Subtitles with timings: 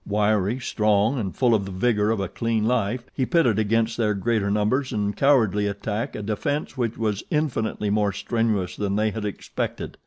[0.03, 4.15] Wiry, strong and full of the vigor of a clean life, he pitted against their
[4.15, 9.25] greater numbers and cowardly attack a defense which was infinitely more strenuous than they had
[9.25, 9.99] expected.